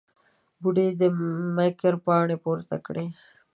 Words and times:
بوډۍ 0.61 0.87
د 0.99 1.01
مکر 1.57 1.93
پاڼې 2.05 2.37
پورته 2.43 2.75
کړې. 2.85 3.05